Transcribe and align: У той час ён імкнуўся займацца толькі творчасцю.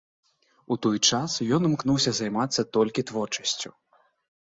У 0.75 0.77
той 0.85 0.97
час 1.09 1.35
ён 1.57 1.67
імкнуўся 1.69 2.13
займацца 2.21 2.65
толькі 2.79 3.05
творчасцю. 3.13 3.69